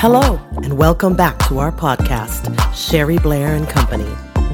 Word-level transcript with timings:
Hello, 0.00 0.40
and 0.62 0.78
welcome 0.78 1.16
back 1.16 1.36
to 1.48 1.58
our 1.58 1.72
podcast, 1.72 2.54
Sherry 2.72 3.18
Blair 3.18 3.56
and 3.56 3.68
Company, 3.68 4.08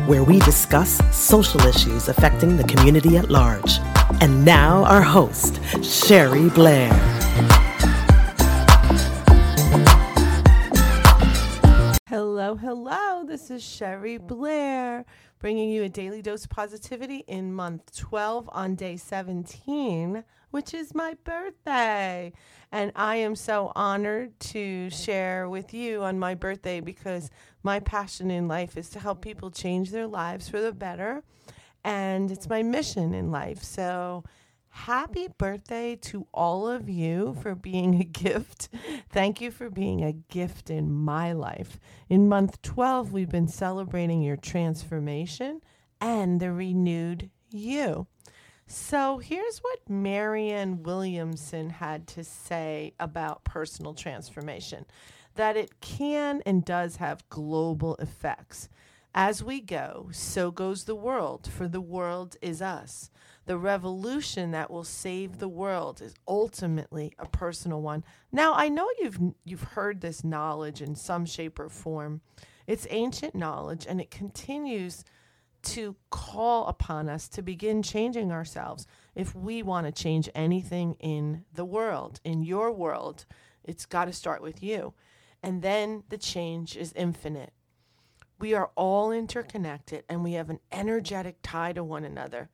where 0.06 0.24
we 0.24 0.38
discuss 0.38 1.02
social 1.14 1.60
issues 1.66 2.08
affecting 2.08 2.56
the 2.56 2.64
community 2.64 3.18
at 3.18 3.28
large. 3.28 3.78
And 4.22 4.42
now, 4.42 4.84
our 4.84 5.02
host, 5.02 5.60
Sherry 5.84 6.48
Blair. 6.48 6.90
Hello, 12.08 12.56
hello. 12.56 13.24
This 13.26 13.50
is 13.50 13.62
Sherry 13.62 14.16
Blair 14.16 15.04
bringing 15.40 15.68
you 15.68 15.82
a 15.82 15.90
daily 15.90 16.22
dose 16.22 16.44
of 16.44 16.50
positivity 16.50 17.18
in 17.28 17.52
month 17.52 17.94
12 17.94 18.48
on 18.50 18.76
day 18.76 18.96
17, 18.96 20.24
which 20.54 20.72
is 20.72 20.94
my 20.94 21.16
birthday. 21.24 22.32
And 22.70 22.92
I 22.94 23.16
am 23.16 23.34
so 23.34 23.72
honored 23.74 24.38
to 24.54 24.88
share 24.88 25.48
with 25.48 25.74
you 25.74 26.04
on 26.04 26.20
my 26.20 26.36
birthday 26.36 26.78
because 26.78 27.28
my 27.64 27.80
passion 27.80 28.30
in 28.30 28.46
life 28.46 28.76
is 28.76 28.88
to 28.90 29.00
help 29.00 29.20
people 29.20 29.50
change 29.50 29.90
their 29.90 30.06
lives 30.06 30.48
for 30.48 30.60
the 30.60 30.70
better. 30.70 31.24
And 31.82 32.30
it's 32.30 32.48
my 32.48 32.62
mission 32.62 33.14
in 33.14 33.32
life. 33.32 33.64
So, 33.64 34.22
happy 34.68 35.26
birthday 35.38 35.96
to 35.96 36.28
all 36.32 36.68
of 36.68 36.88
you 36.88 37.36
for 37.42 37.56
being 37.56 38.00
a 38.00 38.04
gift. 38.24 38.68
Thank 39.10 39.40
you 39.40 39.50
for 39.50 39.68
being 39.68 40.04
a 40.04 40.12
gift 40.12 40.70
in 40.70 40.92
my 40.92 41.32
life. 41.32 41.80
In 42.08 42.28
month 42.28 42.62
12, 42.62 43.12
we've 43.12 43.28
been 43.28 43.48
celebrating 43.48 44.22
your 44.22 44.36
transformation 44.36 45.62
and 46.00 46.38
the 46.38 46.52
renewed 46.52 47.30
you. 47.50 48.06
So 48.66 49.18
here's 49.18 49.58
what 49.58 49.88
Marianne 49.88 50.82
Williamson 50.82 51.70
had 51.70 52.06
to 52.08 52.24
say 52.24 52.94
about 52.98 53.44
personal 53.44 53.94
transformation 53.94 54.86
that 55.34 55.56
it 55.56 55.80
can 55.80 56.42
and 56.46 56.64
does 56.64 56.96
have 56.96 57.28
global 57.28 57.96
effects. 57.96 58.68
As 59.16 59.44
we 59.44 59.60
go, 59.60 60.08
so 60.12 60.50
goes 60.50 60.84
the 60.84 60.94
world, 60.94 61.48
for 61.48 61.68
the 61.68 61.80
world 61.80 62.36
is 62.42 62.62
us. 62.62 63.10
The 63.46 63.58
revolution 63.58 64.52
that 64.52 64.70
will 64.70 64.84
save 64.84 65.38
the 65.38 65.48
world 65.48 66.00
is 66.00 66.14
ultimately 66.26 67.12
a 67.18 67.26
personal 67.26 67.82
one. 67.82 68.04
Now, 68.32 68.54
I 68.54 68.68
know 68.68 68.88
you've 68.98 69.18
you've 69.44 69.62
heard 69.62 70.00
this 70.00 70.24
knowledge 70.24 70.80
in 70.80 70.94
some 70.94 71.26
shape 71.26 71.58
or 71.58 71.68
form. 71.68 72.22
It's 72.66 72.86
ancient 72.90 73.34
knowledge 73.34 73.86
and 73.88 74.00
it 74.00 74.10
continues 74.10 75.04
to 75.64 75.96
call 76.10 76.66
upon 76.66 77.08
us 77.08 77.28
to 77.28 77.42
begin 77.42 77.82
changing 77.82 78.30
ourselves 78.30 78.86
if 79.14 79.34
we 79.34 79.62
want 79.62 79.86
to 79.86 80.02
change 80.02 80.28
anything 80.34 80.94
in 81.00 81.44
the 81.52 81.64
world, 81.64 82.20
in 82.24 82.42
your 82.42 82.72
world. 82.72 83.24
It's 83.64 83.86
got 83.86 84.06
to 84.06 84.12
start 84.12 84.42
with 84.42 84.62
you. 84.62 84.94
And 85.42 85.62
then 85.62 86.04
the 86.08 86.18
change 86.18 86.76
is 86.76 86.92
infinite. 86.94 87.52
We 88.38 88.54
are 88.54 88.70
all 88.76 89.12
interconnected 89.12 90.04
and 90.08 90.22
we 90.22 90.32
have 90.32 90.50
an 90.50 90.60
energetic 90.72 91.38
tie 91.42 91.72
to 91.72 91.84
one 91.84 92.04
another. 92.04 92.50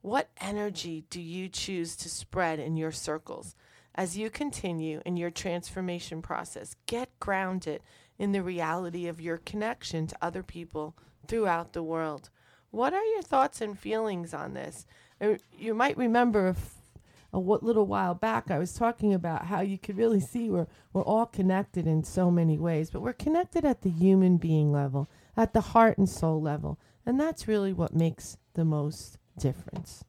What 0.00 0.30
energy 0.40 1.04
do 1.08 1.20
you 1.20 1.48
choose 1.48 1.96
to 1.96 2.08
spread 2.08 2.58
in 2.58 2.76
your 2.76 2.92
circles? 2.92 3.54
As 3.94 4.18
you 4.18 4.28
continue 4.28 5.00
in 5.06 5.16
your 5.16 5.30
transformation 5.30 6.20
process, 6.20 6.74
get 6.86 7.10
grounded 7.20 7.80
in 8.18 8.32
the 8.32 8.42
reality 8.42 9.06
of 9.06 9.20
your 9.20 9.38
connection 9.38 10.08
to 10.08 10.16
other 10.20 10.42
people 10.42 10.96
throughout 11.28 11.72
the 11.72 11.82
world. 11.82 12.30
What 12.70 12.92
are 12.92 13.04
your 13.04 13.22
thoughts 13.22 13.60
and 13.60 13.78
feelings 13.78 14.34
on 14.34 14.54
this? 14.54 14.84
Uh, 15.20 15.34
you 15.56 15.74
might 15.74 15.96
remember 15.96 16.56
a, 17.32 17.38
little 17.38 17.86
while 17.86 18.14
back 18.14 18.50
I 18.50 18.58
was 18.58 18.72
talking 18.72 19.14
about 19.14 19.46
how 19.46 19.60
you 19.60 19.78
could 19.78 19.96
really 19.96 20.20
see 20.20 20.50
we're 20.50 20.66
we're 20.92 21.02
all 21.02 21.26
connected 21.26 21.86
in 21.86 22.02
so 22.02 22.30
many 22.32 22.58
ways, 22.58 22.90
but 22.90 23.00
we're 23.00 23.12
connected 23.12 23.64
at 23.64 23.82
the 23.82 23.90
human 23.90 24.38
being 24.38 24.72
level, 24.72 25.08
at 25.36 25.52
the 25.52 25.60
heart 25.60 25.98
and 25.98 26.08
soul 26.08 26.40
level, 26.42 26.78
and 27.06 27.18
that's 27.18 27.48
really 27.48 27.72
what 27.72 27.94
makes 27.94 28.38
the 28.54 28.64
most 28.64 29.18
difference. 29.38 30.04